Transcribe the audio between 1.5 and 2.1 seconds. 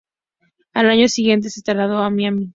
se trasladó a